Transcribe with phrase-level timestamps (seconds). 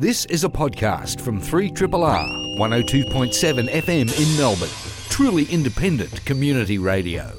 [0.00, 4.68] This is a podcast from 3RRR 102.7 FM in Melbourne.
[5.08, 7.32] Truly independent community radio.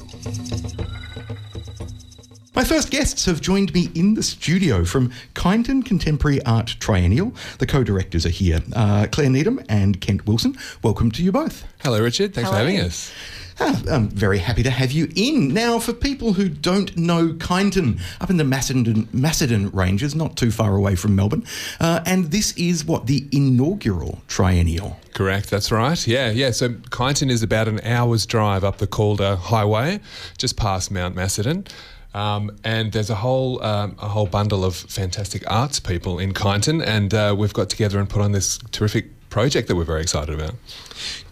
[2.53, 7.33] My first guests have joined me in the studio from Kyneton Contemporary Art Triennial.
[7.59, 10.57] The co directors are here uh, Claire Needham and Kent Wilson.
[10.83, 11.63] Welcome to you both.
[11.81, 12.33] Hello, Richard.
[12.33, 12.61] Thanks Hello.
[12.61, 13.13] for having us.
[13.61, 15.53] Ah, I'm very happy to have you in.
[15.53, 20.49] Now, for people who don't know Kyneton, up in the Macedon, Macedon Ranges, not too
[20.49, 21.45] far away from Melbourne,
[21.79, 24.97] uh, and this is what, the inaugural triennial.
[25.13, 26.07] Correct, that's right.
[26.07, 26.51] Yeah, yeah.
[26.51, 29.99] So Kyneton is about an hour's drive up the Calder Highway,
[30.37, 31.65] just past Mount Macedon.
[32.13, 36.83] Um, and there's a whole um, a whole bundle of fantastic arts people in Kyneton,
[36.83, 40.33] and uh, we've got together and put on this terrific project that we're very excited
[40.33, 40.55] about.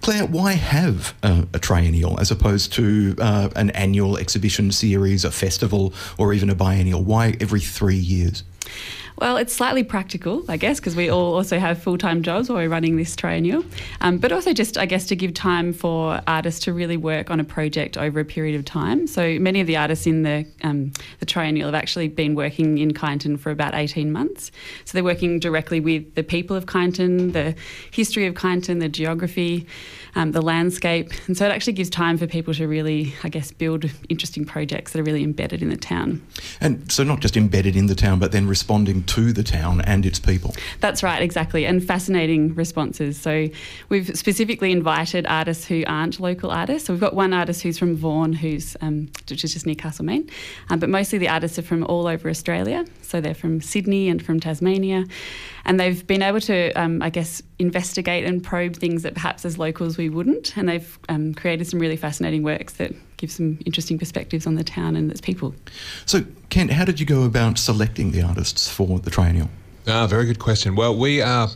[0.02, 5.32] Claire, why have uh, a triennial as opposed to uh, an annual exhibition series, a
[5.32, 7.04] festival, or even a biennial?
[7.04, 8.44] Why every three years?
[9.20, 12.60] Well, it's slightly practical, I guess, because we all also have full time jobs while
[12.60, 13.64] we're running this triennial.
[14.02, 17.40] Um, but also, just I guess, to give time for artists to really work on
[17.40, 19.08] a project over a period of time.
[19.08, 22.94] So many of the artists in the um, the triennial have actually been working in
[22.94, 24.52] Kyneton for about 18 months.
[24.86, 27.56] So they're working directly with the people of Kyneton, the
[27.90, 29.66] history of Kyneton, the geography,
[30.14, 31.12] um, the landscape.
[31.26, 34.92] And so it actually gives time for people to really, I guess, build interesting projects
[34.92, 36.22] that are really embedded in the town.
[36.62, 40.06] And so, not just embedded in the town, but then responding to the town and
[40.06, 40.56] its people.
[40.80, 43.20] That's right, exactly, and fascinating responses.
[43.20, 43.48] So
[43.90, 46.88] we've specifically invited artists who aren't local artists.
[46.88, 50.30] So we've got one artist who's from Vaughan, who's um, which is just near Castlemaine,
[50.70, 52.86] um, but mostly the artists are from all over Australia.
[53.02, 55.06] So they're from Sydney and from Tasmania,
[55.66, 59.58] and they've been able to, um, I guess, investigate and probe things that perhaps as
[59.58, 63.98] locals we wouldn't, and they've um, created some really fascinating works that give some interesting
[63.98, 65.54] perspectives on the town and its people.
[66.06, 69.50] So, Kent, how did you go about selecting the artists for the triennial?
[69.88, 70.76] Ah, very good question.
[70.76, 71.50] Well, we are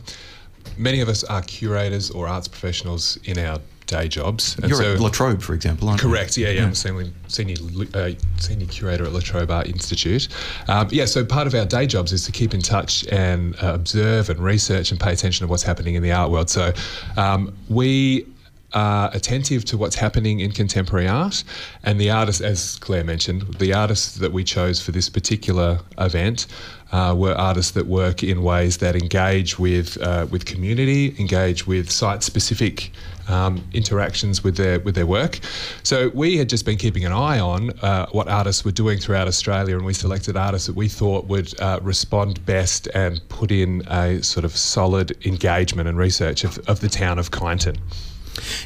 [0.76, 4.56] many of us are curators or arts professionals in our day jobs.
[4.58, 6.44] And You're so, at La Trobe, for example, aren't correct, you?
[6.44, 6.60] yeah, yeah.
[6.60, 6.66] yeah.
[6.66, 7.56] I'm senior, senior,
[7.94, 10.28] uh, senior curator at La Trobe Art Institute.
[10.68, 13.74] Um, yeah, so part of our day jobs is to keep in touch and uh,
[13.74, 16.48] observe and research and pay attention to what's happening in the art world.
[16.48, 16.72] So
[17.16, 18.26] um, we
[18.74, 21.44] are attentive to what's happening in contemporary art.
[21.82, 26.46] And the artists, as Claire mentioned, the artists that we chose for this particular event
[26.92, 31.90] uh, were artists that work in ways that engage with uh, with community, engage with
[31.90, 32.92] site-specific
[33.28, 35.40] um, interactions with their with their work.
[35.82, 39.26] So we had just been keeping an eye on uh, what artists were doing throughout
[39.26, 43.82] Australia, and we selected artists that we thought would uh, respond best and put in
[43.88, 47.78] a sort of solid engagement and research of, of the town of Kyneton.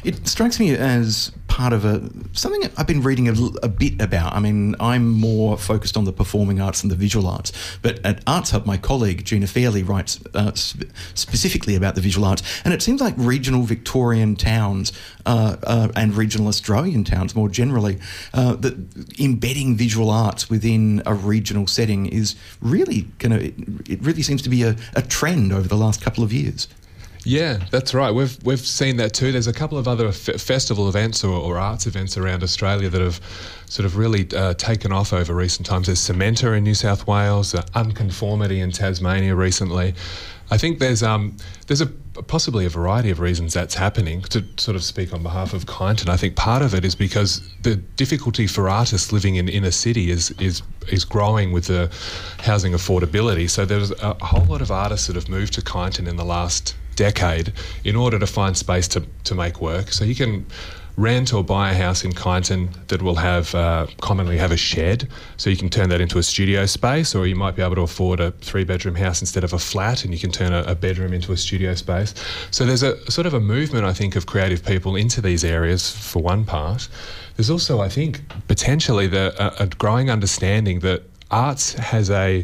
[0.03, 3.33] It strikes me as part of a something I've been reading a,
[3.63, 4.33] a, bit about.
[4.33, 7.51] I mean, I'm more focused on the performing arts and the visual arts,
[7.81, 10.85] but at Arts Hub, my colleague Gina Fairley writes uh, sp-
[11.15, 14.93] specifically about the visual arts, and it seems like regional Victorian towns
[15.25, 17.97] uh, uh, and regional Australian towns more generally
[18.33, 18.75] uh, that
[19.19, 23.91] embedding visual arts within a regional setting is really going to.
[23.91, 26.67] It really seems to be a, a trend over the last couple of years.
[27.27, 28.11] Yeah, that's right.
[28.11, 29.33] We've we've seen that too.
[29.33, 33.01] There's a couple of other f- festival events or, or, arts events around Australia that
[33.01, 33.19] have
[33.65, 35.87] sort of really uh, taken off over recent times.
[35.87, 39.93] There's Cementa in New South Wales, uh, Unconformity in Tasmania recently.
[40.51, 41.35] I think there's um,
[41.67, 44.21] there's a possibly a variety of reasons that's happening.
[44.21, 47.41] To sort of speak on behalf of Kyneton, I think part of it is because
[47.61, 51.91] the difficulty for artists living in inner city is is is growing with the
[52.39, 53.49] housing affordability.
[53.49, 56.73] So there's a whole lot of artists that have moved to Kyneton in the last
[56.97, 57.53] decade
[57.85, 59.93] in order to find space to, to make work.
[59.93, 60.45] So you can
[60.97, 65.07] rent or buy a house in Kyneton that will have uh, commonly have a shed,
[65.37, 67.81] so you can turn that into a studio space, or you might be able to
[67.81, 71.13] afford a three-bedroom house instead of a flat, and you can turn a, a, bedroom
[71.13, 72.15] into a studio space.
[72.49, 75.91] So there's a sort of a movement, I think, of creative people into these areas
[75.91, 76.89] for one part.
[77.35, 82.43] There's also, I think, potentially the, a, a growing understanding that arts has a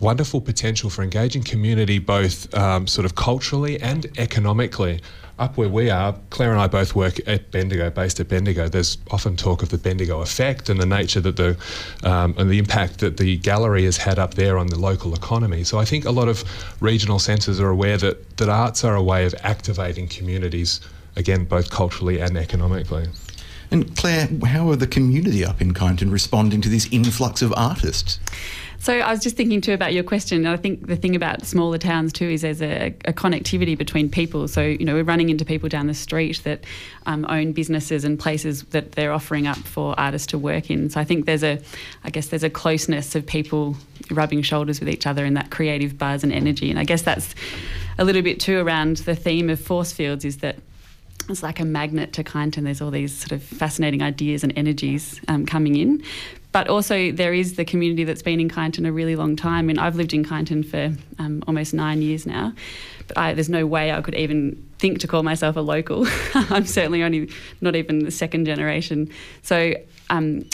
[0.00, 5.00] wonderful potential for engaging community both um, sort of culturally and economically.
[5.38, 8.68] Up where we are, Claire and I both work at Bendigo, based at Bendigo.
[8.68, 11.56] There's often talk of the Bendigo effect and the nature that the
[12.02, 15.62] um, and the impact that the gallery has had up there on the local economy.
[15.62, 16.42] So I think a lot of
[16.82, 20.80] regional centres are aware that that arts are a way of activating communities
[21.14, 23.06] again, both culturally and economically.
[23.70, 28.18] And Claire, how are the community up in Kyneton responding to this influx of artists?
[28.80, 30.46] So I was just thinking too about your question.
[30.46, 34.46] I think the thing about smaller towns too is there's a, a connectivity between people.
[34.46, 36.62] So you know we're running into people down the street that
[37.06, 40.90] um, own businesses and places that they're offering up for artists to work in.
[40.90, 41.60] So I think there's a,
[42.04, 43.76] I guess there's a closeness of people
[44.12, 46.70] rubbing shoulders with each other and that creative buzz and energy.
[46.70, 47.34] And I guess that's
[47.98, 50.56] a little bit too around the theme of force fields is that
[51.28, 52.64] it's like a magnet to Kyneton.
[52.64, 56.02] There's all these sort of fascinating ideas and energies um, coming in.
[56.50, 59.66] But also, there is the community that's been in Kyneton a really long time.
[59.66, 62.54] Mean, I've lived in Kyneton for um, almost nine years now,
[63.06, 66.06] but I, there's no way I could even think to call myself a local.
[66.34, 67.30] I'm certainly only
[67.60, 69.10] not even the second generation.
[69.42, 69.74] So,
[70.08, 70.48] um,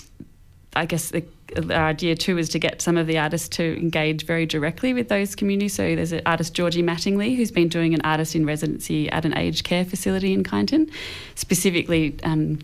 [0.75, 4.27] I guess the, the, idea too is to get some of the artists to engage
[4.27, 5.75] very directly with those communities.
[5.75, 9.37] So there's an artist Georgie Mattingly who's been doing an artist in residency at an
[9.37, 10.91] aged care facility in Kyneton,
[11.35, 12.17] specifically.
[12.23, 12.59] Um,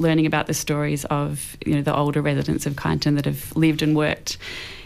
[0.00, 3.80] learning about the stories of you know the older residents of Kyneton that have lived
[3.80, 4.38] and worked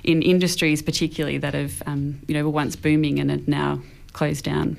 [0.04, 3.80] in industries, particularly that have um, you know were once booming and are now
[4.12, 4.76] closed down.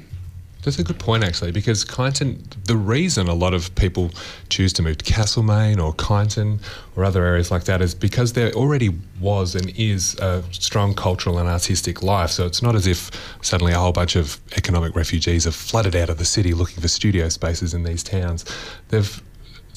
[0.61, 4.11] That's a good point, actually, because Kyneton, the reason a lot of people
[4.49, 6.61] choose to move to Castlemaine or Kyneton
[6.97, 8.89] or other areas like that is because there already
[9.21, 12.31] was and is a strong cultural and artistic life.
[12.31, 13.09] So it's not as if
[13.41, 16.89] suddenly a whole bunch of economic refugees have flooded out of the city looking for
[16.89, 18.43] studio spaces in these towns.
[18.89, 19.23] They've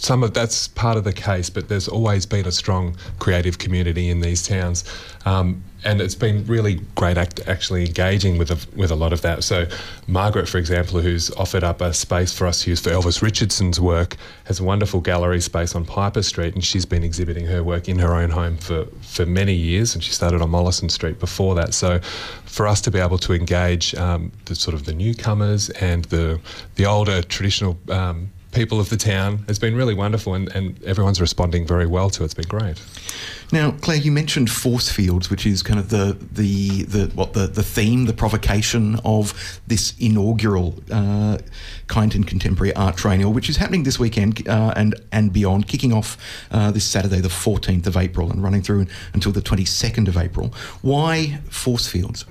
[0.02, 4.10] some of that's part of the case, but there's always been a strong creative community
[4.10, 4.82] in these towns.
[5.24, 9.22] Um, and it's been really great act, actually engaging with a, with a lot of
[9.22, 9.44] that.
[9.44, 9.66] So,
[10.08, 13.80] Margaret, for example, who's offered up a space for us to use for Elvis Richardson's
[13.80, 14.16] work,
[14.46, 18.00] has a wonderful gallery space on Piper Street, and she's been exhibiting her work in
[18.00, 19.94] her own home for, for many years.
[19.94, 21.74] And she started on Mollison Street before that.
[21.74, 22.00] So,
[22.44, 26.40] for us to be able to engage um, the sort of the newcomers and the
[26.74, 31.20] the older traditional um, people of the town It's been really wonderful, and, and everyone's
[31.20, 32.26] responding very well to it.
[32.26, 32.80] It's been great.
[33.50, 37.46] Now, Claire, you mentioned force fields, which is kind of the the the what the
[37.46, 41.38] the theme, the provocation of this inaugural uh,
[41.88, 46.16] Kyneton Contemporary Art Triennial, which is happening this weekend uh, and and beyond, kicking off
[46.50, 50.16] uh, this Saturday, the fourteenth of April, and running through until the twenty second of
[50.16, 50.54] April.
[50.80, 52.24] Why force fields?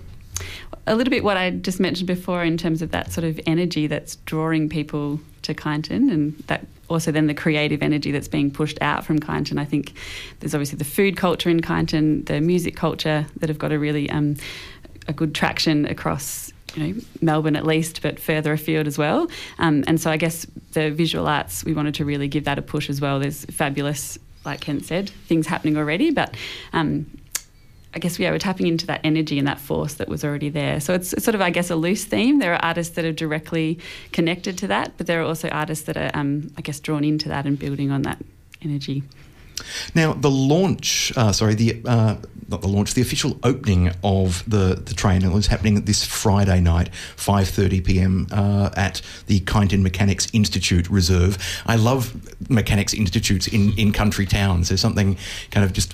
[0.88, 3.85] a little bit what I just mentioned before in terms of that sort of energy
[3.85, 8.77] that's drawing people to Kyneton and that also then the creative energy that's being pushed
[8.81, 9.57] out from Kyneton.
[9.57, 9.93] I think
[10.39, 14.09] there's obviously the food culture in Kyneton, the music culture that have got a really
[14.09, 14.35] um,
[15.07, 19.27] a good traction across you know, Melbourne at least, but further afield as well.
[19.59, 22.61] Um, and so I guess the visual arts, we wanted to really give that a
[22.61, 23.19] push as well.
[23.19, 26.35] There's fabulous, like Kent said, things happening already, but
[26.73, 27.05] um,
[27.93, 30.79] I guess yeah, we're tapping into that energy and that force that was already there.
[30.79, 32.39] So it's sort of, I guess, a loose theme.
[32.39, 33.79] There are artists that are directly
[34.13, 37.27] connected to that, but there are also artists that are, um, I guess, drawn into
[37.29, 38.23] that and building on that
[38.61, 39.03] energy.
[39.93, 42.15] Now, the launch, uh, sorry, the uh,
[42.47, 46.89] not the launch, the official opening of the the train is happening this Friday night,
[47.15, 48.27] 5:30 p.m.
[48.31, 51.37] Uh, at the Kyneton Mechanics Institute Reserve.
[51.65, 52.13] I love
[52.49, 54.69] mechanics institutes in in country towns.
[54.69, 55.17] There's something
[55.51, 55.94] kind of just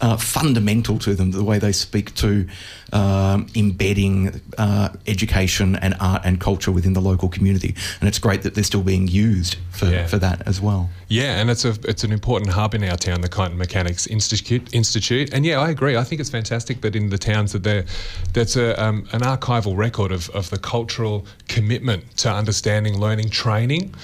[0.00, 2.46] uh, fundamental to them, the way they speak to
[2.92, 7.74] um, embedding uh, education and art and culture within the local community.
[8.00, 10.06] And it's great that they're still being used for, yeah.
[10.06, 10.90] for that as well.
[11.08, 14.72] Yeah, and it's a it's an important hub in our town, the Kyneton Mechanics Institute.
[14.74, 15.96] Institute, and yeah, I agree.
[15.96, 17.84] I think it's fantastic that in the towns that there,
[18.32, 21.26] that's a, um, an archival record of, of the cultural
[21.56, 23.94] commitment to understanding, learning, training.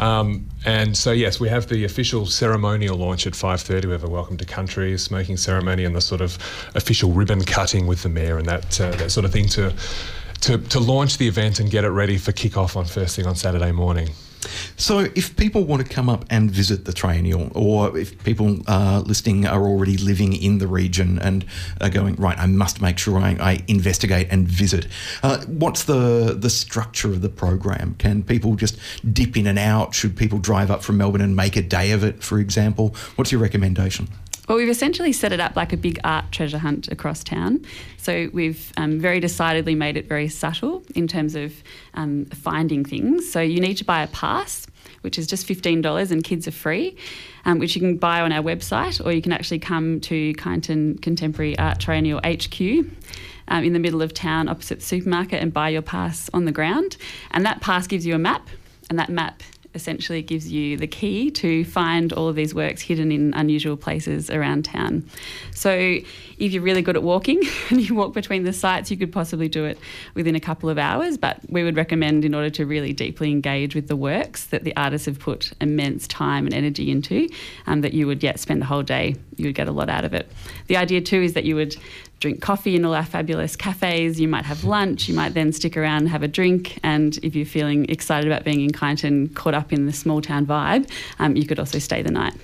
[0.00, 3.84] Um, and so yes, we have the official ceremonial launch at 5:30.
[3.84, 6.36] We have a welcome to country, a smoking ceremony, and the sort of
[6.74, 9.72] official ribbon cutting with the mayor and that uh, that sort of thing to,
[10.40, 13.26] to to launch the event and get it ready for kick off on first thing
[13.26, 14.08] on Saturday morning.
[14.76, 19.02] So, if people want to come up and visit the triennial, or if people uh,
[19.04, 21.44] listening are already living in the region and
[21.80, 24.86] are going, right, I must make sure I, I investigate and visit,
[25.22, 27.94] uh, what's the, the structure of the program?
[27.98, 28.78] Can people just
[29.12, 29.94] dip in and out?
[29.94, 32.94] Should people drive up from Melbourne and make a day of it, for example?
[33.16, 34.08] What's your recommendation?
[34.48, 37.64] Well, we've essentially set it up like a big art treasure hunt across town.
[37.96, 41.52] So we've um, very decidedly made it very subtle in terms of
[41.94, 43.28] um, finding things.
[43.28, 44.68] So you need to buy a pass,
[45.00, 46.96] which is just $15 and kids are free,
[47.44, 51.02] um, which you can buy on our website or you can actually come to Kyneton
[51.02, 52.86] Contemporary Art Triennial HQ.
[53.48, 56.50] Um, in the middle of town opposite the supermarket and buy your pass on the
[56.50, 56.96] ground.
[57.30, 58.48] And that pass gives you a map,
[58.90, 59.40] and that map
[59.76, 64.30] essentially gives you the key to find all of these works hidden in unusual places
[64.30, 65.08] around town.
[65.54, 65.70] So,
[66.38, 69.48] if you're really good at walking and you walk between the sites, you could possibly
[69.48, 69.78] do it
[70.14, 71.16] within a couple of hours.
[71.16, 74.76] But we would recommend, in order to really deeply engage with the works that the
[74.76, 77.28] artists have put immense time and energy into,
[77.66, 79.14] um, that you would yet spend the whole day.
[79.36, 80.30] You would get a lot out of it.
[80.66, 81.76] The idea too is that you would
[82.20, 84.18] drink coffee in all our fabulous cafes.
[84.20, 85.08] You might have lunch.
[85.08, 86.78] You might then stick around and have a drink.
[86.82, 90.46] And if you're feeling excited about being in Kyneton, caught up in the small town
[90.46, 92.34] vibe, um, you could also stay the night.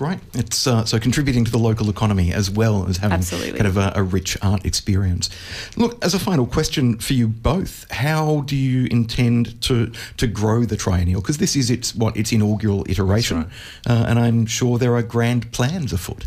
[0.00, 0.18] great.
[0.32, 3.58] It's uh, so contributing to the local economy as well as having Absolutely.
[3.58, 5.28] kind of a, a rich art experience.
[5.76, 10.64] Look, as a final question for you both, how do you intend to to grow
[10.64, 11.20] the triennial?
[11.20, 13.50] Because this is its what its inaugural iteration,
[13.86, 16.24] uh, and I'm sure there are grand plans afoot.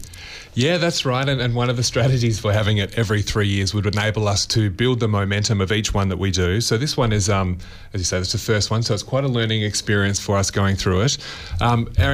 [0.55, 1.27] Yeah, that's right.
[1.27, 4.45] And, and one of the strategies for having it every three years would enable us
[4.47, 6.61] to build the momentum of each one that we do.
[6.61, 7.57] So this one is, um,
[7.93, 8.83] as you say, it's the first one.
[8.83, 11.17] So it's quite a learning experience for us going through it.
[11.59, 12.13] Um, our,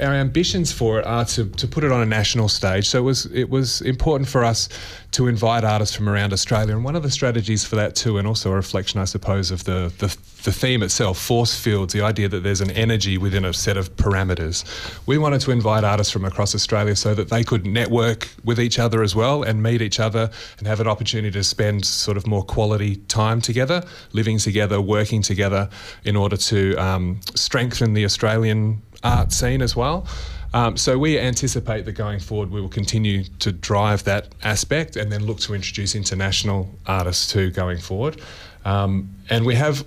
[0.00, 2.88] our ambitions for it are to, to put it on a national stage.
[2.88, 4.68] So it was it was important for us
[5.12, 6.74] to invite artists from around Australia.
[6.74, 9.64] And one of the strategies for that too, and also a reflection, I suppose, of
[9.64, 10.08] the, the,
[10.42, 13.94] the theme itself, force fields, the idea that there's an energy within a set of
[13.96, 14.64] parameters.
[15.06, 18.78] We wanted to invite artists from across Australia so that they could network with each
[18.78, 22.26] other as well and meet each other and have an opportunity to spend sort of
[22.26, 25.68] more quality time together, living together, working together
[26.04, 30.06] in order to um, strengthen the Australian art scene as well.
[30.54, 35.10] Um, so we anticipate that going forward we will continue to drive that aspect and
[35.10, 38.20] then look to introduce international artists too going forward.
[38.64, 39.84] Um, and we have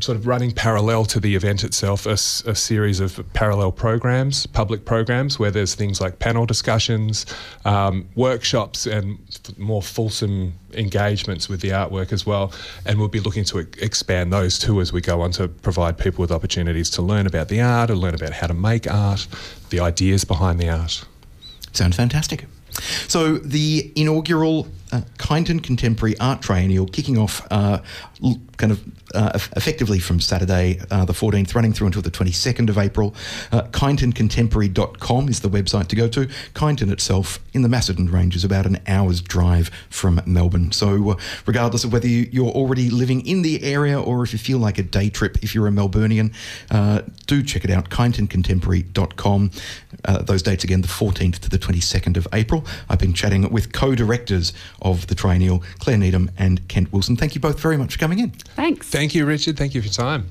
[0.00, 5.38] sort of running parallel to the event itself a series of parallel programs, public programs,
[5.38, 7.24] where there's things like panel discussions,
[7.64, 12.52] um, workshops, and f- more fulsome engagements with the artwork as well.
[12.84, 15.96] And we'll be looking to e- expand those too as we go on to provide
[15.96, 19.26] people with opportunities to learn about the art, and learn about how to make art,
[19.70, 21.04] the ideas behind the art.
[21.72, 22.44] Sounds fantastic.
[23.08, 27.78] So the inaugural uh, Kyneton Contemporary Art Triennial kicking off uh,
[28.56, 28.84] kind of
[29.14, 33.14] uh, effectively from Saturday uh, the 14th running through until the 22nd of April.
[33.52, 36.26] Uh, KynetonContemporary.com is the website to go to.
[36.54, 40.72] Kyneton itself in the Macedon Range is about an hour's drive from Melbourne.
[40.72, 44.38] So uh, regardless of whether you, you're already living in the area or if you
[44.38, 46.34] feel like a day trip, if you're a Melburnian,
[46.70, 49.50] uh, do check it out, KynetonContemporary.com.
[50.04, 52.64] Uh, those dates again, the 14th to the 22nd of April.
[52.88, 57.16] I've been chatting with co-directors of the triennial, Claire Needham and Kent Wilson.
[57.16, 58.30] Thank you both very much for coming in.
[58.30, 58.88] Thanks.
[58.96, 59.58] Thank you, Richard.
[59.58, 60.30] Thank you for your time.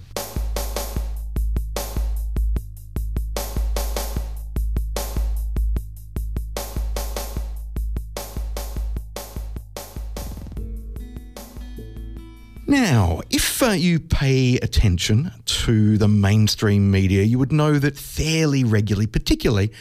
[12.65, 18.63] Now, if uh, you pay attention to the mainstream media, you would know that fairly
[18.63, 19.71] regularly, particularly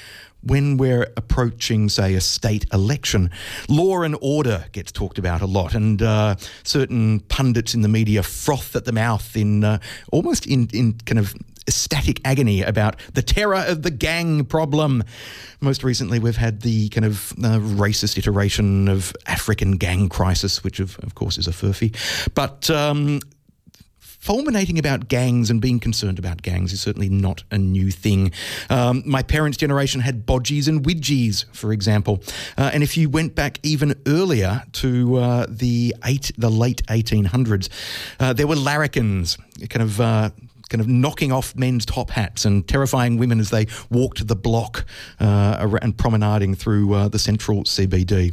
[0.46, 3.30] when we're approaching, say, a state election,
[3.68, 8.22] law and order gets talked about a lot, and uh, certain pundits in the media
[8.22, 9.78] froth at the mouth in uh,
[10.12, 11.34] almost in, in kind of
[11.66, 15.02] ecstatic agony about the terror of the gang problem.
[15.60, 20.80] Most recently, we've had the kind of uh, racist iteration of African gang crisis, which
[20.80, 21.94] of, of course is a furphy.
[22.34, 23.20] But um,
[24.24, 28.32] fulminating about gangs and being concerned about gangs is certainly not a new thing.
[28.70, 32.22] Um, my parents' generation had bodgies and widgies, for example.
[32.56, 37.68] Uh, and if you went back even earlier to uh, the eight, the late 1800s,
[38.18, 39.36] uh, there were larrikins,
[39.68, 40.00] kind of.
[40.00, 40.30] Uh,
[40.70, 44.86] kind of knocking off men's top hats and terrifying women as they walked the block
[45.20, 48.32] uh, and promenading through uh, the central CBD.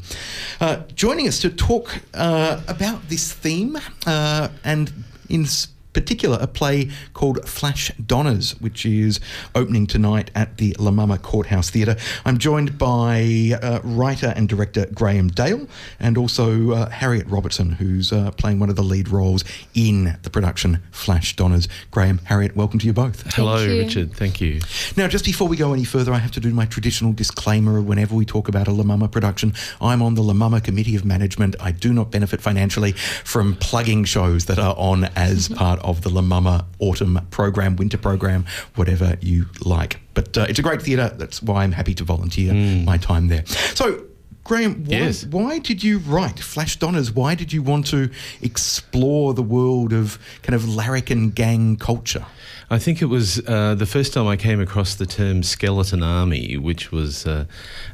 [0.61, 4.93] Uh, joining us to talk uh, about this theme uh, and
[5.29, 5.45] in
[5.93, 9.19] particular a play called Flash Donners, which is
[9.55, 11.95] opening tonight at the La Mama Courthouse Theatre.
[12.25, 15.67] I'm joined by uh, writer and director Graham Dale
[15.99, 19.43] and also uh, Harriet Robertson, who's uh, playing one of the lead roles
[19.73, 21.67] in the production Flash Donners.
[21.91, 23.33] Graham, Harriet, welcome to you both.
[23.33, 23.79] Hello, you.
[23.79, 24.13] Richard.
[24.13, 24.61] Thank you.
[24.95, 28.15] Now, just before we go any further, I have to do my traditional disclaimer whenever
[28.15, 29.53] we talk about a La Mama production.
[29.79, 31.55] I'm on the La Mama Committee of Management.
[31.59, 36.09] I do not benefit financially from plugging shows that are on as part of the
[36.09, 38.45] La Mama autumn program, winter program,
[38.75, 39.99] whatever you like.
[40.13, 41.11] But uh, it's a great theatre.
[41.17, 43.45] That's why I'm happy to volunteer my time there.
[43.45, 44.05] So,
[44.43, 45.25] Graham, why, Yes.
[45.25, 47.11] why did you write Flash Donners?
[47.11, 48.09] Why did you want to
[48.41, 52.25] explore the world of kind of larrikin gang culture?
[52.69, 56.57] I think it was uh, the first time I came across the term skeleton army,
[56.57, 57.45] which was uh,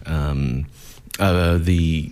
[0.05, 0.67] um,
[1.19, 2.11] uh, the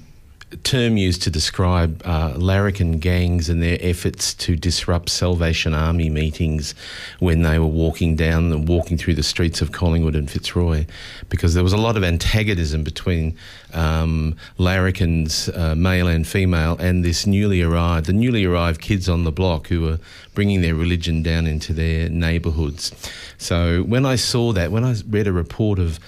[0.63, 6.75] term used to describe uh, larrikin gangs and their efforts to disrupt Salvation Army meetings
[7.19, 10.85] when they were walking down and walking through the streets of Collingwood and Fitzroy,
[11.29, 13.37] because there was a lot of antagonism between
[13.73, 19.23] um, larrikins, uh, male and female, and this newly arrived, the newly arrived kids on
[19.23, 19.99] the block who were
[20.33, 22.93] bringing their religion down into their neighbourhoods.
[23.37, 25.99] So when I saw that, when I read a report of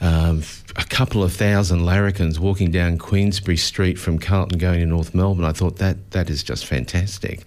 [0.00, 0.42] um,
[0.76, 5.44] a couple of thousand larrikins walking down Queensberry Street from Carlton going to North Melbourne,
[5.44, 7.44] I thought that that is just fantastic,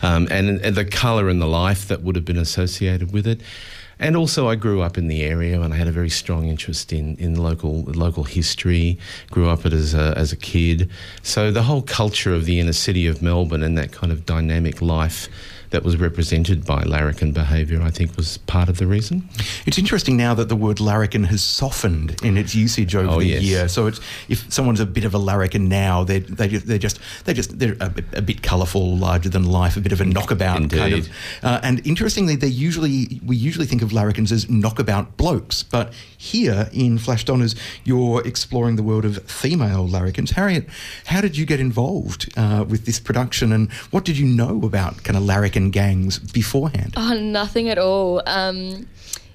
[0.00, 3.40] um, and, and the colour and the life that would have been associated with it.
[3.98, 6.92] and also I grew up in the area and I had a very strong interest
[6.92, 8.98] in, in local local history.
[9.30, 10.90] Grew up it as a, as a kid,
[11.22, 14.80] so the whole culture of the inner city of Melbourne and that kind of dynamic
[14.80, 15.28] life
[15.72, 19.28] that was represented by larrikin behaviour, I think, was part of the reason.
[19.66, 23.26] It's interesting now that the word larrikin has softened in its usage over oh, the
[23.26, 23.42] yes.
[23.42, 23.68] year.
[23.68, 27.34] So it's if someone's a bit of a larrikin now, they're they they're just they
[27.34, 30.78] just they're a, a bit colourful, larger than life, a bit of a knockabout Indeed.
[30.78, 31.08] kind of.
[31.42, 36.68] Uh, and interestingly, they usually we usually think of larrikins as knockabout blokes, but here
[36.72, 40.32] in Flash Donners, you're exploring the world of female larrikins.
[40.32, 40.68] Harriet,
[41.06, 45.02] how did you get involved uh, with this production, and what did you know about
[45.02, 46.94] kind of larrikin gangs beforehand?
[46.96, 48.22] Oh, nothing at all.
[48.26, 48.88] Um,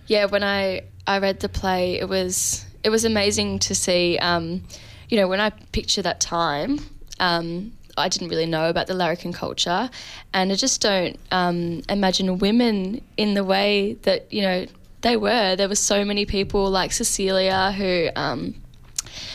[0.08, 4.18] yeah, when I I read the play, it was it was amazing to see.
[4.18, 4.64] Um,
[5.10, 6.80] you know, when I picture that time,
[7.20, 9.90] um, I didn't really know about the larrikin culture,
[10.34, 14.66] and I just don't um, imagine women in the way that you know
[15.02, 15.56] they were.
[15.56, 18.56] There were so many people like Cecilia who um,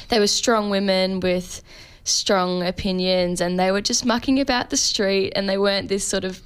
[0.09, 1.63] they were strong women with
[2.05, 6.25] strong opinions, and they were just mucking about the street, and they weren't this sort
[6.25, 6.43] of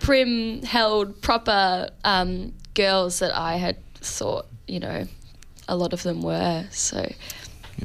[0.00, 5.06] prim held proper um, girls that I had thought, you know,
[5.68, 6.66] a lot of them were.
[6.70, 7.10] So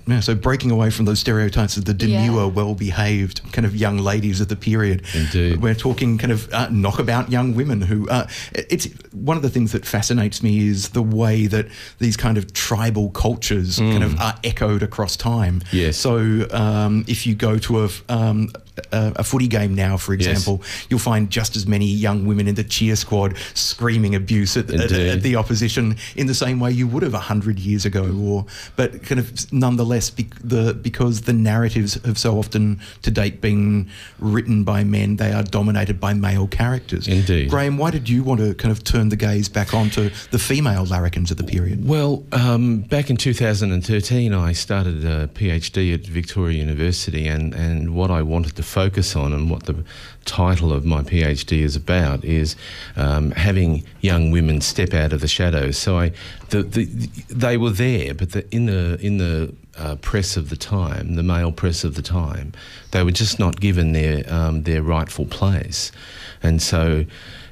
[0.07, 2.45] Yeah, so breaking away from those stereotypes of the demure, Yeah.
[2.45, 5.03] well-behaved kind of young ladies of the period.
[5.13, 5.61] Indeed.
[5.61, 8.09] We're talking kind of uh, knockabout young women who.
[8.09, 11.67] Uh, it's one of the things that fascinates me is the way that
[11.99, 15.61] these kind of tribal cultures kind of are echoed across time.
[15.71, 15.97] Yes.
[15.97, 17.89] So um, if you go to a.
[18.09, 18.51] Um,
[18.91, 20.27] a, a footy game now, for Yes.
[20.27, 24.69] example, you'll find just as many young women in the cheer squad screaming abuse at,
[24.69, 28.13] at, at the opposition in the same way you would have a hundred years ago,
[28.19, 33.87] or but kind of nonetheless, the because the narratives have so often to date been
[34.19, 37.07] written by men, they are dominated by male characters.
[37.07, 37.49] Indeed.
[37.49, 40.85] Graham, why did you want to kind of turn the gaze back onto the female
[40.85, 41.87] larrikins of the period?
[41.87, 48.11] Well, um, back in 2013, I started a PhD at Victoria University, and, and what
[48.11, 49.83] I wanted to focus on and what the
[50.25, 52.55] title of my PhD is about is
[52.95, 55.77] um, having young women step out of the shadows.
[55.77, 56.11] So I,
[56.49, 56.85] the, the,
[57.29, 61.23] they were there, but the, in the in the uh, press of the time, the
[61.23, 62.53] male press of the time,
[62.91, 65.91] they were just not given their um, their rightful place,
[66.41, 67.05] and so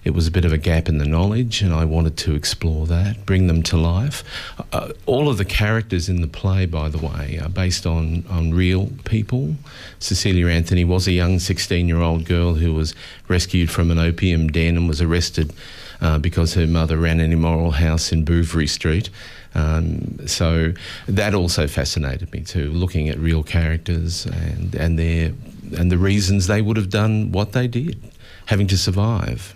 [0.04, 2.86] it was a bit of a gap in the knowledge, and I wanted to explore
[2.88, 4.24] that, bring them to life.
[4.72, 8.54] Uh, all of the characters in the play, by the way, are based on, on
[8.54, 9.56] real people.
[10.00, 12.94] Cecilia Anthony was a young 16 year old girl who was
[13.28, 15.54] rescued from an opium den and was arrested
[16.02, 19.10] uh, because her mother ran an immoral house in Bouverie Street.
[19.56, 20.74] Um, so
[21.08, 25.34] that also fascinated me too, looking at real characters and, and their
[25.78, 28.00] and the reasons they would have done what they did,
[28.46, 29.54] having to survive.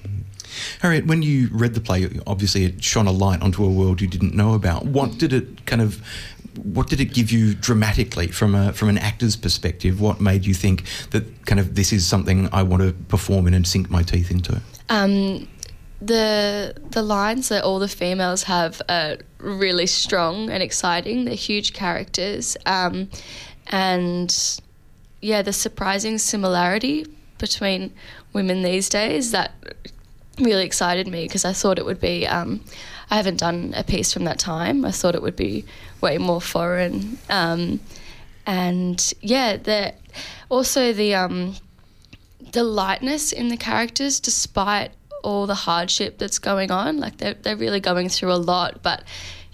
[0.82, 4.08] Harriet, when you read the play, obviously it shone a light onto a world you
[4.08, 4.86] didn't know about.
[4.86, 6.02] What did it kind of
[6.64, 10.02] what did it give you dramatically from a from an actor's perspective?
[10.02, 13.54] What made you think that kind of this is something I want to perform in
[13.54, 14.62] and sink my teeth into?
[14.90, 15.48] um,
[16.02, 21.26] the the lines that all the females have are really strong and exciting.
[21.26, 23.10] They're huge characters, um,
[23.68, 24.60] and
[25.22, 27.06] yeah, the surprising similarity
[27.38, 27.94] between
[28.34, 29.54] women these days that
[30.40, 32.28] really excited me because I thought it would be.
[32.28, 32.64] Um,
[33.10, 34.84] I haven't done a piece from that time.
[34.86, 35.66] I thought it would be
[36.02, 37.80] way more foreign, um,
[38.46, 39.94] and yeah, the
[40.50, 41.56] also the um,
[42.52, 44.92] the lightness in the characters, despite
[45.24, 47.00] all the hardship that's going on.
[47.00, 49.04] Like they're they're really going through a lot, but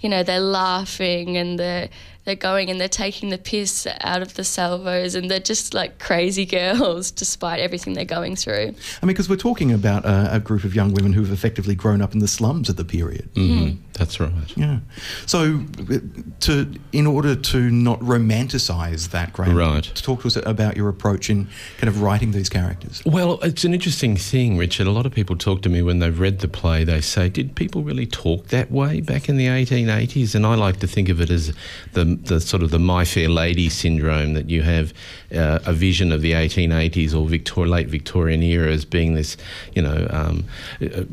[0.00, 1.88] you know they're laughing and they're
[2.24, 5.98] they're going and they're taking the piss out of the salvos and they're just like
[5.98, 8.74] crazy girls despite everything they're going through.
[9.02, 11.74] I mean, because we're talking about a, a group of young women who have effectively
[11.74, 13.28] grown up in the slums of the period.
[13.34, 13.80] Mm-hmm.
[13.94, 14.32] That's right.
[14.56, 14.80] Yeah.
[15.26, 15.98] So, uh,
[16.40, 19.84] to in order to not romanticise that, Graham, Right.
[19.84, 21.46] to talk to us about your approach in
[21.78, 23.02] kind of writing these characters.
[23.06, 24.88] Well, it's an interesting thing, Richard.
[24.88, 26.82] A lot of people talk to me when they've read the play.
[26.82, 30.80] They say, "Did people really talk that way back in the 1880s?" And I like
[30.80, 31.52] to think of it as
[31.92, 34.92] the the sort of the My Fair Lady syndrome that you have
[35.34, 39.36] uh, a vision of the 1880s or Victor, late Victorian era as being this,
[39.74, 40.06] you know.
[40.10, 40.44] Um,
[40.80, 41.04] uh,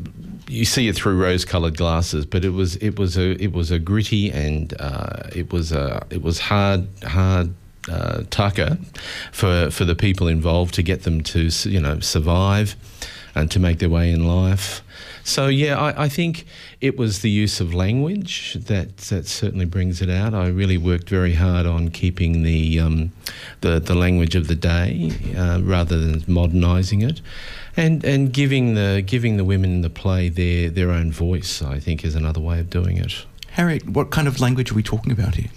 [0.48, 3.78] you see it through rose-coloured glasses, but it was it was a it was a
[3.78, 7.54] gritty and uh, it was a it was hard hard
[7.90, 8.78] uh, tucker
[9.32, 12.76] for for the people involved to get them to you know survive
[13.34, 14.82] and to make their way in life.
[15.24, 16.46] So yeah, I, I think
[16.80, 20.34] it was the use of language that that certainly brings it out.
[20.34, 23.12] I really worked very hard on keeping the um,
[23.60, 27.20] the the language of the day uh, rather than modernising it.
[27.76, 31.78] And and giving the giving the women in the play their their own voice, I
[31.78, 33.24] think, is another way of doing it.
[33.52, 35.50] Harriet, what kind of language are we talking about here?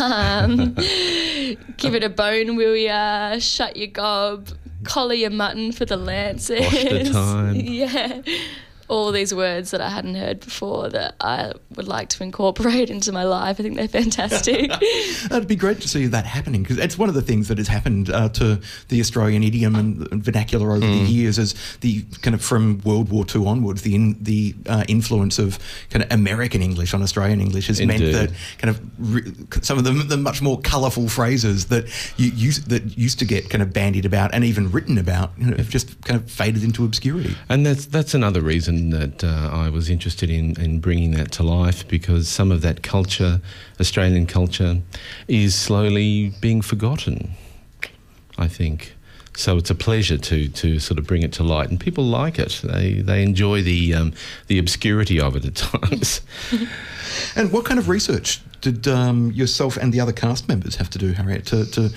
[0.00, 0.74] Um,
[1.76, 3.38] give it a bone, will ya?
[3.38, 4.48] Shut your gob.
[4.84, 6.58] Collar your mutton for the lancers.
[6.70, 7.54] The time.
[7.56, 8.22] yeah.
[8.90, 13.12] All these words that I hadn't heard before that I would like to incorporate into
[13.12, 13.60] my life.
[13.60, 14.70] I think they're fantastic.
[14.82, 17.68] It'd be great to see that happening because it's one of the things that has
[17.68, 22.42] happened uh, to the Australian idiom and vernacular over the years as the kind of
[22.42, 25.58] from World War II onwards, the in, the uh, influence of
[25.90, 29.84] kind of American English on Australian English has meant that kind of re- some of
[29.84, 33.72] the, the much more colourful phrases that you used that used to get kind of
[33.72, 37.36] bandied about and even written about you know, have just kind of faded into obscurity.
[37.48, 41.42] And that's that's another reason that uh, I was interested in, in bringing that to
[41.42, 43.42] life because some of that culture,
[43.78, 44.80] Australian culture,
[45.28, 47.32] is slowly being forgotten.
[48.38, 48.94] I think.
[49.36, 52.38] So it's a pleasure to to sort of bring it to light, and people like
[52.38, 52.60] it.
[52.64, 54.12] They they enjoy the um,
[54.48, 56.22] the obscurity of it at times.
[57.36, 60.98] And what kind of research did um, yourself and the other cast members have to
[60.98, 61.90] do, Harriet, to, to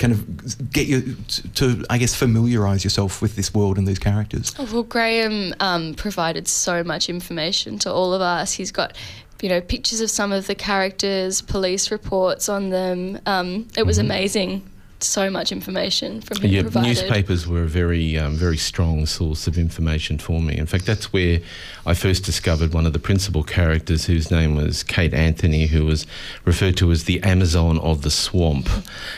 [0.00, 3.98] kind of get you to, to, I guess, familiarise yourself with this world and these
[3.98, 4.54] characters?
[4.58, 8.52] Oh, well, Graham um, provided so much information to all of us.
[8.52, 8.96] He's got,
[9.42, 13.20] you know, pictures of some of the characters, police reports on them.
[13.26, 14.68] Um, it was amazing.
[15.02, 16.88] So much information from him Yeah, provided.
[16.88, 20.56] newspapers were a very, um, very strong source of information for me.
[20.58, 21.40] In fact, that's where
[21.86, 26.06] I first discovered one of the principal characters, whose name was Kate Anthony, who was
[26.44, 28.68] referred to as the Amazon of the swamp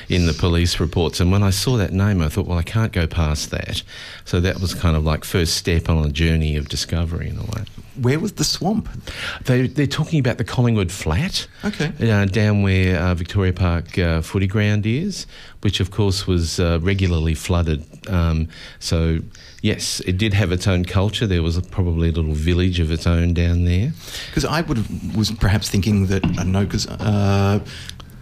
[0.09, 1.21] in the police reports.
[1.21, 3.83] And when I saw that name, I thought, well, I can't go past that.
[4.25, 7.43] So that was kind of like first step on a journey of discovery in a
[7.43, 7.65] way.
[8.01, 8.89] Where was the swamp?
[9.45, 11.47] They, they're talking about the Collingwood Flat.
[11.65, 11.93] Okay.
[12.11, 15.27] Uh, down where uh, Victoria Park uh, footy ground is,
[15.61, 17.85] which of course was uh, regularly flooded.
[18.09, 19.19] Um, so,
[19.61, 21.27] yes, it did have its own culture.
[21.27, 23.93] There was a, probably a little village of its own down there.
[24.29, 27.61] Because I would was perhaps thinking that I know because uh,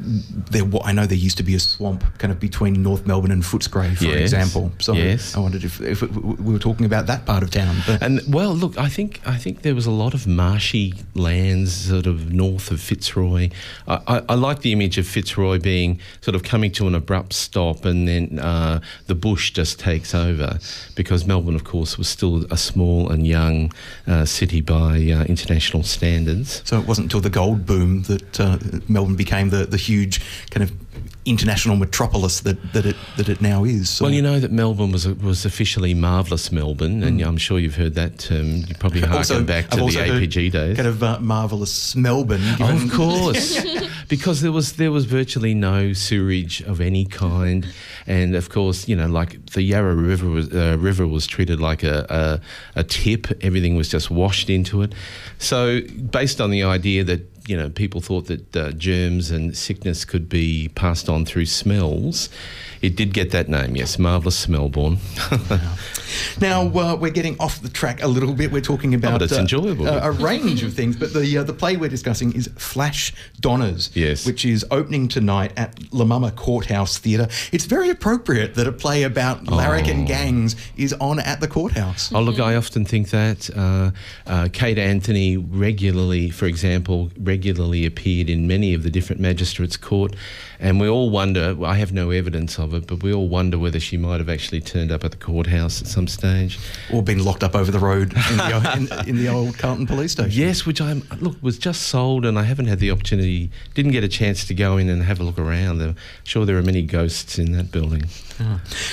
[0.01, 3.43] there I know there used to be a swamp kind of between North Melbourne and
[3.43, 4.73] Footscray, for Yes, example.
[4.79, 5.37] So yes.
[5.37, 7.77] I wondered if, if we were talking about that part of town.
[7.87, 11.73] But And well, look, I think I think there was a lot of marshy lands
[11.75, 13.51] sort of north of Fitzroy.
[13.87, 17.33] I, I, I like the image of Fitzroy being sort of coming to an abrupt
[17.33, 20.59] stop, and then uh, the bush just takes over,
[20.95, 23.73] because Melbourne, of course, was still a small and young
[24.07, 26.63] uh, city by uh, international standards.
[26.65, 28.59] so it wasn't until the gold boom that uh,
[28.89, 30.71] Melbourne became the, the huge kind of
[31.27, 33.91] international metropolis that, that it that it now is.
[33.91, 37.77] So Well, you know that Melbourne was was officially marvellous Melbourne, and I'm sure you've
[37.77, 38.47] heard that term.
[38.69, 40.77] You probably harken Also- back I've to the also heard APG days.
[40.77, 42.41] Kind of uh, marvelous Melbourne.
[42.61, 43.47] Oh, of course,
[44.09, 47.67] because there was there was virtually no sewage of any kind,
[48.07, 51.83] and of course, you know, like the Yarra River was uh, river was treated like
[51.83, 52.07] a,
[52.75, 53.27] a a tip.
[53.43, 54.95] Everything was just washed into it.
[55.39, 60.05] So, based on the idea that you know people thought that uh, germs and sickness
[60.05, 62.29] could be passed on through smells,
[62.83, 63.77] it did get that name.
[63.77, 64.99] Yes, marvelous Smellbourne.
[66.41, 68.51] Now uh, we're getting off the track a little bit.
[68.51, 69.87] We're talking about Oh, but it's enjoyable.
[69.89, 70.97] uh, a range of things.
[70.97, 74.27] But the uh, the play we're discussing is Flash Donners, Yes.
[74.27, 77.29] which is opening tonight at La Mama Courthouse Theatre.
[77.53, 80.07] It's very appropriate that a play about larrikin Oh.
[80.07, 82.11] gangs is on at the courthouse.
[82.13, 83.91] Oh, look, I often think that uh,
[84.27, 87.40] uh, Kate Anthony regularly, for example, regularly
[87.87, 90.15] appeared in many of the different magistrates' court,
[90.59, 91.57] and we all wonder.
[91.65, 94.61] I have no evidence of it, but we all wonder whether she might have actually
[94.61, 96.59] turned up at the courthouse at some stage.
[96.93, 100.13] Or been locked up over the road in the, in, in the old Carlton police
[100.13, 100.33] station.
[100.33, 104.05] Yes, which I'm look was just sold, and I haven't had the opportunity, didn't get
[104.05, 105.81] a chance to go in and have a look around.
[105.83, 108.05] I'm sure there are many ghosts in that building.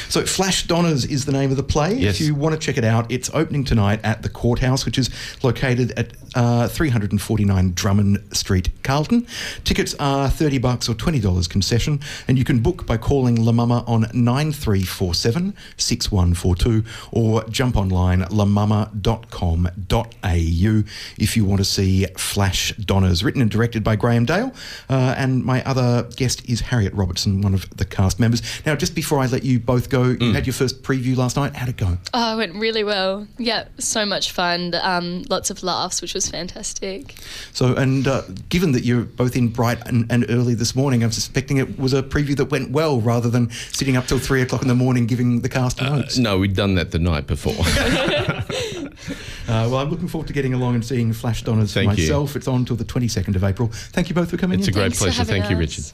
[0.10, 1.94] So, Flash Donners is the name of the play.
[1.94, 2.16] Yes.
[2.16, 5.10] If you want to check it out, it's opening tonight at the courthouse, which is
[5.44, 9.28] located at uh, 349 Drummond Street, Carlton.
[9.64, 13.84] Tickets are 30 bucks or $20 concession, and you can book by calling La Mama
[13.88, 18.88] on 9347 6142 or jump online at lamama.com.au
[21.18, 24.54] if you want to see Flash Donners, written and directed by Graham Dale.
[24.90, 28.42] Uh, and my other guest is Harriet Robertson, one of the cast members.
[28.66, 31.56] Now, just before I let you both go, you had your first preview last night.
[31.56, 31.98] How'd it go?
[32.14, 33.28] Oh, it went really well.
[33.38, 34.74] Yeah, so much fun.
[34.82, 37.16] Um, lots of laughs, which was fantastic.
[37.54, 38.17] So, and uh,
[38.50, 41.94] given that you're both in bright and, and early this morning, I'm suspecting it was
[41.94, 45.06] a preview that went well rather than sitting up till three o'clock in the morning
[45.08, 46.18] giving the cast notes.
[46.18, 47.56] No, we'd done that the night before.
[49.48, 52.04] Uh, well, I'm looking forward to getting along and seeing Flash Donners for Thank you.
[52.04, 52.36] myself.
[52.36, 53.70] It's on till the 22nd of April.
[53.72, 55.20] Thank you both for coming it's a great Thanks pleasure.
[55.20, 55.58] having Thank you.
[55.58, 55.86] Richard.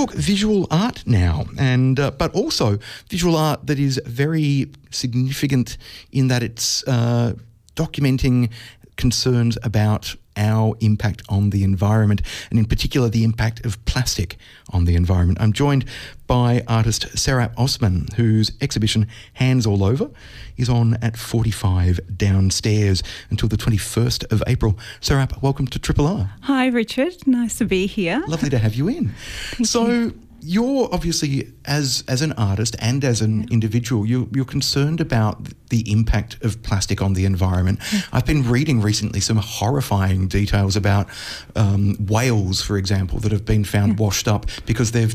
[0.00, 5.76] Talk visual art now, and uh, but also visual art that is very significant
[6.10, 7.34] in that it's uh,
[7.76, 8.50] documenting
[8.96, 14.36] concerns about our impact on the environment, and in particular the impact of plastic
[14.72, 15.40] on the environment.
[15.40, 15.84] I'm joined
[16.26, 20.10] by artist Serap Osman, whose exhibition Hands All Over
[20.56, 24.78] is on at 45 downstairs until the 21st of April.
[25.00, 26.32] Serap, welcome to Triple R.
[26.42, 27.26] Hi, Richard.
[27.26, 28.22] Nice to be here.
[28.26, 29.14] Lovely to have you in.
[29.62, 35.00] so, you you're obviously as as an artist and as an individual you're, you're concerned
[35.00, 37.80] about the impact of plastic on the environment.
[38.12, 41.08] I've been reading recently some horrifying details about
[41.56, 45.14] um, whales for example that have been found washed up because they've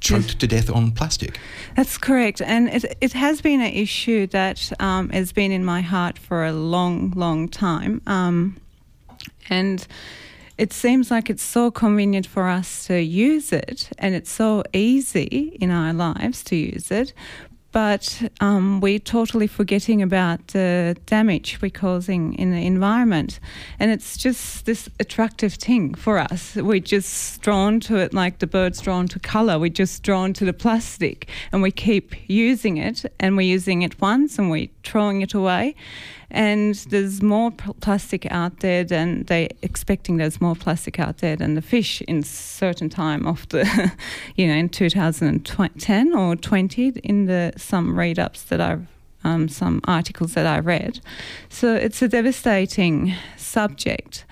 [0.00, 1.38] choked to death on plastic.
[1.74, 2.40] That's correct.
[2.40, 6.44] And it, it has been an issue that um, has been in my heart for
[6.44, 8.02] a long, long time.
[8.06, 8.60] Um,
[9.48, 9.86] and
[10.58, 15.56] it seems like it's so convenient for us to use it and it's so easy
[15.60, 17.12] in our lives to use it.
[17.72, 23.38] But um, we're totally forgetting about the damage we're causing in the environment.
[23.78, 26.56] And it's just this attractive thing for us.
[26.56, 29.58] We're just drawn to it like the bird's drawn to colour.
[29.58, 34.00] We're just drawn to the plastic and we keep using it and we're using it
[34.00, 35.74] once and we're throwing it away
[36.30, 41.36] and there's more pl- plastic out there than they expecting there's more plastic out there
[41.36, 43.92] than the fish in certain time of the
[44.36, 48.86] you know in 2010 or 20 in the some read ups that I've
[49.24, 51.00] um, some articles that I read.
[51.48, 54.24] So it's a devastating subject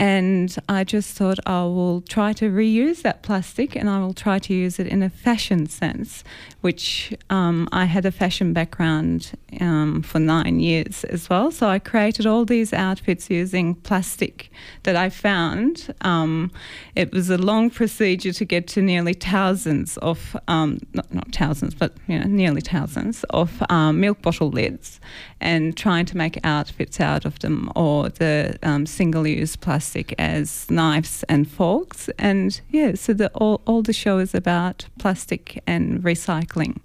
[0.00, 4.38] and I just thought I will try to reuse that plastic and I will try
[4.38, 6.24] to use it in a fashion sense,
[6.62, 11.50] which um, I had a fashion background um, for nine years as well.
[11.50, 14.50] So I created all these outfits using plastic
[14.84, 15.94] that I found.
[16.00, 16.50] Um,
[16.96, 21.74] it was a long procedure to get to nearly thousands of, um, not, not thousands,
[21.74, 24.98] but you know, nearly thousands of um, milk bottle lids
[25.42, 30.70] and trying to make outfits out of them or the um, single use plastic as
[30.70, 32.08] knives and forks.
[32.18, 36.78] And yeah, so the, all, all the show is about plastic and recycling.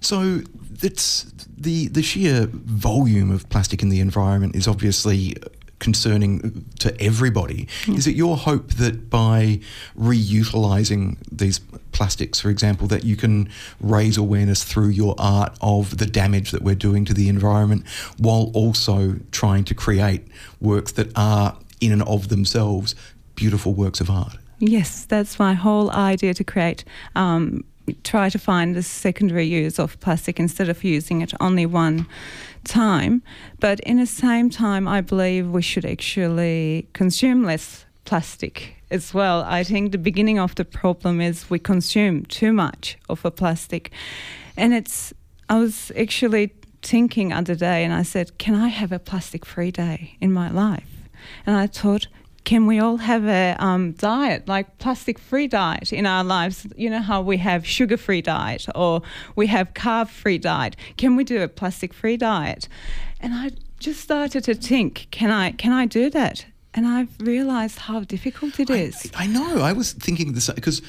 [0.00, 0.40] So
[0.82, 5.36] it's the the sheer volume of plastic in the environment is obviously
[5.78, 7.68] concerning to everybody.
[7.88, 9.58] Is it your hope that by
[9.98, 11.58] reutilising these
[11.90, 13.48] plastics, for example, that you can
[13.80, 17.84] raise awareness through your art of the damage that we're doing to the environment,
[18.16, 20.26] while also trying to create
[20.60, 22.94] works that are in and of themselves
[23.34, 24.36] beautiful works of art?
[24.58, 26.84] Yes, that's my whole idea to create.
[27.16, 27.64] Um,
[28.04, 32.06] try to find the secondary use of plastic instead of using it only one
[32.64, 33.22] time.
[33.58, 39.42] But in the same time, I believe we should actually consume less plastic as well.
[39.42, 43.90] I think the beginning of the problem is we consume too much of a plastic.
[44.56, 45.12] And it's,
[45.48, 49.70] I was actually thinking other day and I said, can I have a plastic free
[49.70, 50.91] day in my life?
[51.46, 52.06] And I thought,
[52.44, 56.66] can we all have a um, diet like plastic free diet in our lives?
[56.76, 59.02] You know how we have sugar free diet or
[59.36, 60.76] we have carb free diet.
[60.96, 62.68] Can we do a plastic free diet?
[63.20, 66.46] And i just started to think can i can i do that?
[66.74, 69.10] And i've realized how difficult it is.
[69.14, 69.60] I, I know.
[69.60, 70.82] I was thinking this because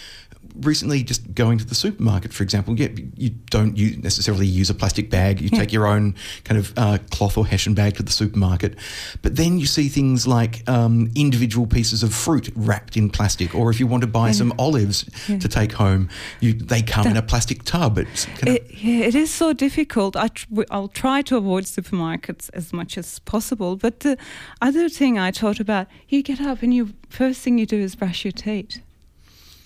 [0.62, 5.10] recently, just going to the supermarket, for example, yeah, you don't necessarily use a plastic
[5.10, 5.42] bag.
[5.42, 8.76] You take your own kind of uh, cloth or hessian bag to the supermarket,
[9.22, 13.70] but then you see things like um, individual pieces of fruit wrapped in plastic, or
[13.70, 17.22] if you want to buy some olives to take home, you, they come in a
[17.22, 17.98] plastic tub.
[17.98, 20.16] It's kind of, yeah, it is so difficult.
[20.16, 23.76] I tr- w- I'll try to avoid supermarkets as much as possible.
[23.76, 24.18] But the
[24.62, 27.96] other thing I thought about, you get up and you first thing you do is
[27.96, 28.82] brush your teeth,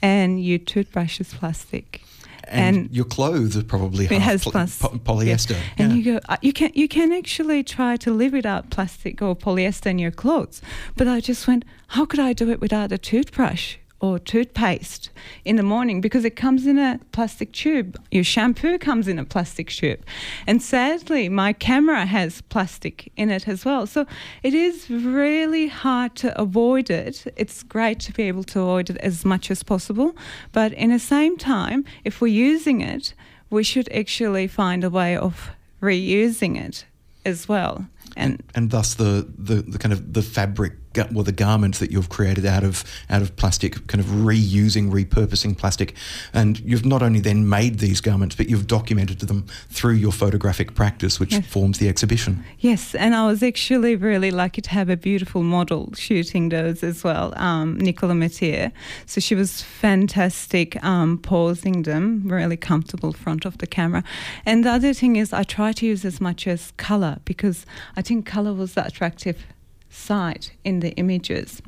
[0.01, 2.01] and your toothbrush is plastic.
[2.49, 5.51] and, your clothes are probably It has pl- plas- po- polyester.
[5.51, 5.57] Yeah.
[5.79, 5.97] And Yeah.
[5.97, 9.88] you go, uh, you can you can actually try to live without plastic or polyester
[9.88, 10.62] in your clothes.
[10.95, 13.75] But I just went, how could I do it without a toothbrush?
[13.99, 15.10] Or toothpaste
[15.43, 17.99] in the morning because it comes in a plastic tube.
[18.12, 20.01] Your shampoo comes in a plastic tube.
[20.45, 23.88] And sadly, my camera has plastic in it as well.
[23.88, 24.05] So
[24.43, 27.25] it is really hard to avoid it.
[27.36, 30.15] It's great to be able to avoid it as much as possible.
[30.51, 33.15] But in the same time, if we're using it,
[33.49, 35.49] we should actually find a way of
[35.81, 36.86] reusing it
[37.25, 37.88] as well.
[38.15, 40.74] And, and thus the, the, the kind of the fabric
[41.12, 45.58] well the garments that you've created out of out of plastic kind of reusing repurposing
[45.58, 45.96] plastic.
[46.34, 50.74] And you've not only then made these garments but you've documented them through your photographic
[50.74, 51.46] practice which yes.
[51.46, 52.43] forms the exhibition.
[52.60, 57.04] Yes and I was actually really lucky to have a beautiful model shooting those as
[57.04, 58.72] well um, Nicola Mathieu.
[59.06, 64.04] So she was fantastic um, posing them really comfortable front of the camera.
[64.46, 67.65] And the other thing is I try to use as much as color because
[67.97, 69.45] I think color was the attractive
[69.89, 71.62] side in the images.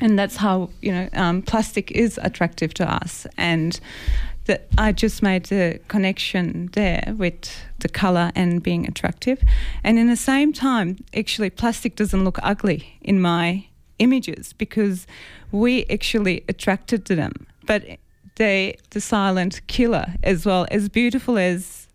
[0.00, 3.26] And that's how, you know, um, plastic is attractive to us.
[3.38, 3.80] And
[4.44, 9.42] that I just made the connection there with the color and being attractive.
[9.82, 13.66] And in the same time, actually, plastic doesn't look ugly in my
[13.98, 15.06] images because
[15.50, 17.46] we actually attracted to them.
[17.64, 17.98] But
[18.36, 21.88] they, the silent killer, as well as beautiful as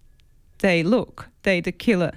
[0.60, 2.14] they look, they the killer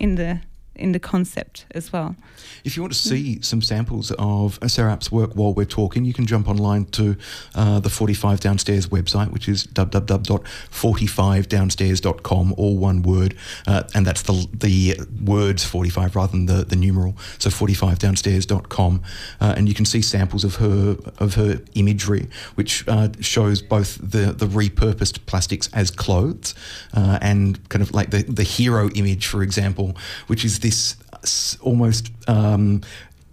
[0.00, 0.40] in the
[0.78, 2.16] in the concept as well.
[2.64, 6.26] If you want to see some samples of Serap's work while we're talking, you can
[6.26, 7.16] jump online to
[7.54, 13.36] uh, the 45 Downstairs website, which is www.45downstairs.com, all one word,
[13.66, 17.14] uh, and that's the the words 45 rather than the, the numeral.
[17.38, 19.02] So 45downstairs.com,
[19.40, 23.98] uh, and you can see samples of her of her imagery, which uh, shows both
[23.98, 26.54] the the repurposed plastics as clothes
[26.94, 30.96] uh, and kind of like the the hero image, for example, which is the this
[31.60, 32.82] almost um,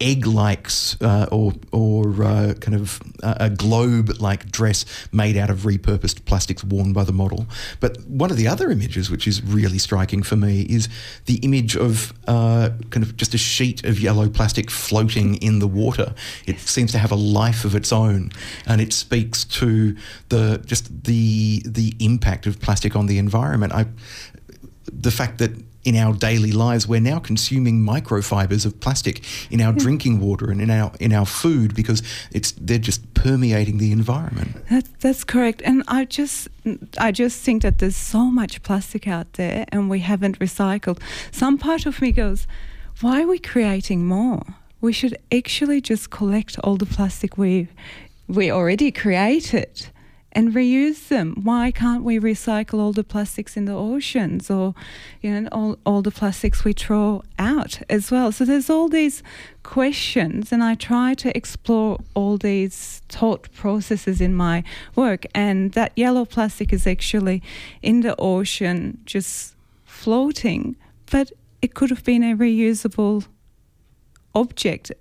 [0.01, 0.69] egg-like
[1.01, 6.63] uh, or or uh, kind of uh, a globe-like dress made out of repurposed plastics
[6.63, 7.45] worn by the model.
[7.79, 10.89] But one of the other images, which is really striking for me, is
[11.25, 15.67] the image of uh, kind of just a sheet of yellow plastic floating in the
[15.67, 16.13] water.
[16.45, 18.31] It seems to have a life of its own,
[18.65, 19.95] and it speaks to
[20.29, 23.73] the just the the impact of plastic on the environment.
[23.73, 23.85] I
[24.91, 25.51] the fact that
[25.85, 29.77] in our daily lives, we're now consuming microfibers of plastic in our hmm.
[29.77, 34.57] drinking water and in our in our food because it's they're just permeating the environment.
[34.69, 35.61] That's that's correct.
[35.63, 36.49] And I just
[36.97, 40.99] I just think that there's so much plastic out there and we haven't recycled.
[41.31, 42.47] Some part of me goes,
[43.01, 44.43] why are we creating more?
[44.81, 47.67] We should actually just collect all the plastic we
[48.27, 49.87] we already created
[50.35, 51.39] and reuse them.
[51.41, 54.75] Why can't we recycle all the plastics in the oceans or,
[55.21, 58.33] you know, all, all the plastics we throw out as well?
[58.33, 59.23] So there's all these
[59.63, 65.25] questions, and I try to explore all these thought processes in my work.
[65.33, 67.41] And that yellow plastic is actually
[67.81, 70.75] in the ocean just floating,
[71.09, 73.25] but it could have been a reusable
[74.35, 74.91] object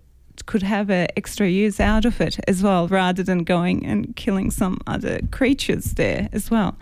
[0.46, 4.50] could have an extra use out of it as well, rather than going and killing
[4.50, 6.76] some other creatures there as well.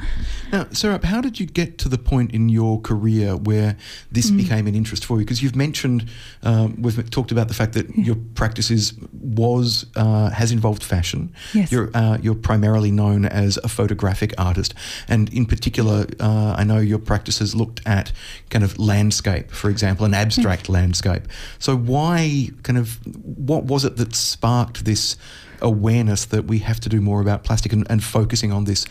[0.53, 3.77] Now, Sarah, how did you get to the point in your career where
[4.11, 4.37] this mm.
[4.39, 5.25] became an interest for you?
[5.25, 6.09] Because you've mentioned,
[6.43, 8.05] um, we've talked about the fact that yeah.
[8.05, 11.33] your practice is, was uh, has involved fashion.
[11.55, 11.71] Yes.
[11.71, 14.75] You're uh, you're primarily known as a photographic artist,
[15.09, 18.13] and in particular, uh, I know your practice has looked at
[18.51, 21.23] kind of landscape, for example, an abstract landscape.
[21.59, 22.99] So why kind of
[23.47, 25.17] what was it that sparked this
[25.61, 28.85] awareness that we have to do more about plastic and, and focusing on this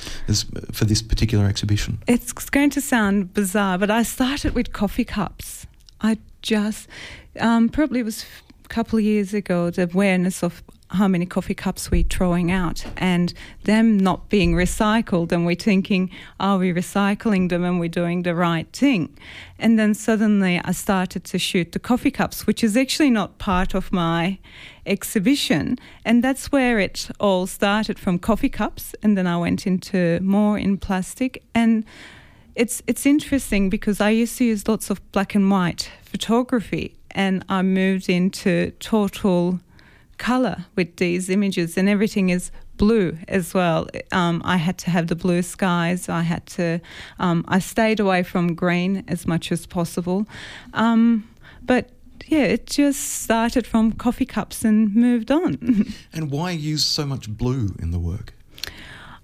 [0.72, 2.00] for this particular exhibition?
[2.08, 5.68] It's going to sound bizarre, but I started with coffee cups.
[6.02, 6.88] I just
[7.40, 8.26] um, probably was
[8.66, 12.86] a couple of years ago the awareness of how many coffee cups we're throwing out
[12.98, 18.24] and them not being recycled and we're thinking are we recycling them and we're doing
[18.24, 19.18] the right thing?
[19.58, 23.74] And then suddenly i started to shoot the coffee cups which is actually not part
[23.74, 24.38] of my
[24.86, 25.78] exhibition.
[26.04, 30.58] And that's where it all started from coffee cups and then i went into more
[30.58, 31.44] in plastic.
[31.56, 31.86] And
[32.56, 37.46] it's it's interesting because i used to use lots of black and white photography and
[37.48, 39.62] i moved into total
[40.22, 43.88] color with these images, and everything is blue as well.
[44.12, 46.08] Um, I had to have the blue skies.
[46.10, 46.80] I had to.
[47.20, 50.28] Um, I stayed away from green as much as possible,
[50.74, 51.28] um,
[51.64, 51.90] but
[52.28, 55.58] yeah, it just started from coffee cups and moved on.
[56.14, 58.34] and why use so much blue in the work?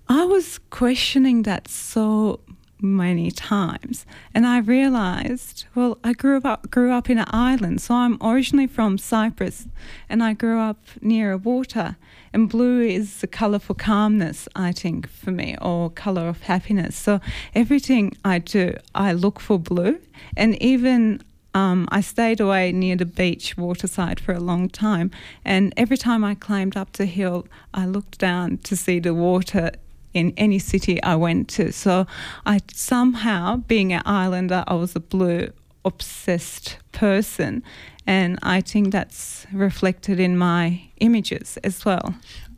[0.10, 2.40] I was questioning that so
[2.82, 4.06] many times.
[4.34, 8.68] And I realized, well, I grew up grew up in an island, so I'm originally
[8.68, 9.68] from Cyprus,
[10.10, 11.98] and I grew up near a water.
[12.34, 16.96] And blue is the color for calmness, I think, for me, or color of happiness.
[16.96, 17.20] So
[17.56, 20.00] everything I do, I look for blue,
[20.36, 21.22] and even.
[21.54, 25.10] Um, I stayed away near the beach waterside for a long time,
[25.44, 29.72] and every time I climbed up the hill, I looked down to see the water
[30.18, 31.72] in any city I went to.
[31.72, 32.06] So
[32.46, 35.50] I somehow, being an islander, I was a blue
[35.84, 37.64] obsessed person.
[38.06, 42.16] And I think that's reflected in my images as well.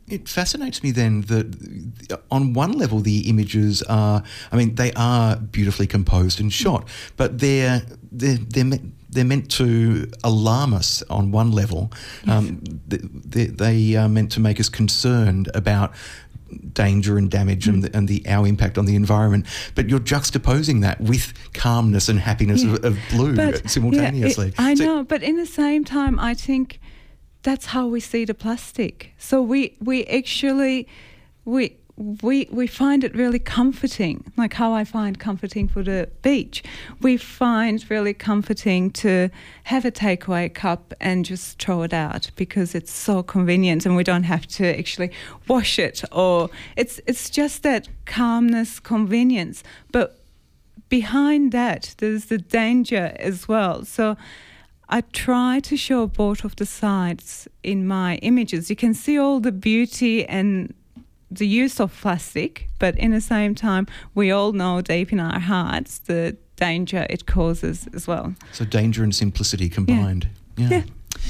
[0.08, 1.46] It fascinates me then that
[2.30, 7.38] on one level the images are, I mean, they are beautifully composed and shot, but
[7.38, 7.82] they're
[8.12, 11.90] they're they're meant, they're meant to alarm us on one level.
[12.24, 12.28] Yes.
[12.28, 15.92] Um, they, they are meant to make us concerned about
[16.72, 17.74] danger and damage mm.
[17.74, 19.46] and, the, and the our impact on the environment.
[19.74, 22.74] But you're juxtaposing that with calmness and happiness yeah.
[22.74, 24.46] of, of, blue but, simultaneously.
[24.46, 26.80] Yeah, it, I so, know, but in the same time, I think
[27.42, 29.12] that's how we see the plastic.
[29.18, 30.86] So we we actually
[31.44, 36.62] we we we find it really comforting, like how I find comforting for the beach.
[37.02, 39.28] We find really comforting to
[39.64, 44.04] have a takeaway cup and just throw it out because it's so convenient and we
[44.04, 45.10] don't have to actually
[45.46, 49.62] wash it or it's it's just that calmness, convenience.
[49.92, 50.18] But
[50.88, 53.84] behind that there's the danger as well.
[53.84, 54.16] So
[54.88, 58.70] I try to show both of the sides in my images.
[58.70, 60.74] You can see all the beauty and
[61.30, 65.38] the use of plastic, but in the same time, we all know deep in our
[65.38, 68.34] hearts the danger it causes as well.
[68.52, 70.28] So, danger and simplicity combined.
[70.56, 70.68] yeah.
[70.68, 70.76] yeah.
[70.78, 71.20] yeah.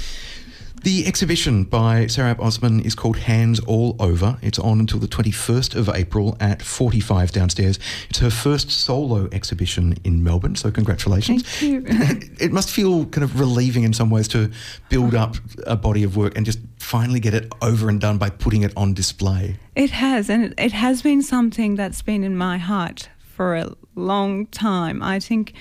[0.82, 4.38] The exhibition by Serap Osman is called Hands All Over.
[4.40, 7.78] It's on until the 21st of April at 45 downstairs.
[8.08, 11.42] It's her first solo exhibition in Melbourne, so congratulations.
[11.42, 11.82] Thank you.
[12.40, 14.50] it must feel kind of relieving in some ways to
[14.88, 18.30] build up a body of work and just finally get it over and done by
[18.30, 19.56] putting it on display.
[19.76, 24.46] It has, and it has been something that's been in my heart for a long
[24.46, 25.02] time.
[25.02, 25.52] I think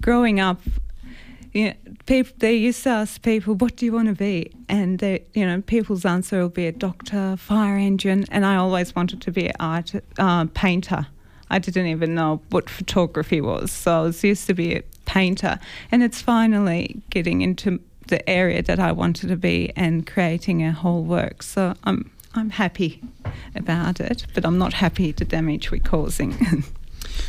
[0.00, 0.60] growing up,
[1.58, 1.74] you know,
[2.06, 5.44] people they used to ask people, "What do you want to be?" And they, you
[5.44, 9.48] know, people's answer will be a doctor, fire engine, and I always wanted to be
[9.48, 11.08] an art uh, painter.
[11.50, 15.58] I didn't even know what photography was, so I was used to be a painter,
[15.90, 20.70] and it's finally getting into the area that I wanted to be and creating a
[20.70, 21.42] whole work.
[21.42, 23.02] So I'm I'm happy
[23.56, 26.36] about it, but I'm not happy the damage we're causing.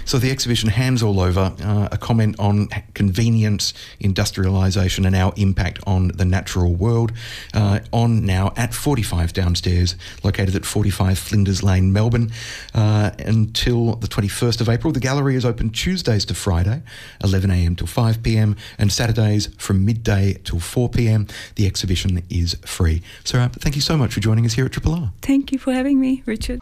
[0.05, 5.79] So the exhibition, Hands All Over, uh, a comment on convenience, industrialisation, and our impact
[5.85, 7.11] on the natural world,
[7.53, 12.31] uh, on now at 45 downstairs, located at 45 Flinders Lane, Melbourne,
[12.73, 14.91] uh, until the 21st of April.
[14.93, 16.81] The gallery is open Tuesdays to Friday,
[17.23, 21.29] 11am till 5pm, and Saturdays from midday till 4pm.
[21.55, 23.01] The exhibition is free.
[23.23, 25.11] Sarah, thank you so much for joining us here at Triple R.
[25.21, 26.61] Thank you for having me, Richard.